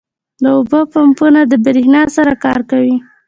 [0.43, 2.95] •د اوبو پمپونه د برېښنا سره کار کوي.